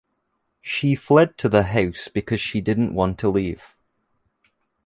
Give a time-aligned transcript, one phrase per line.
[0.63, 3.75] She fled to the house because she didn’t want to leave.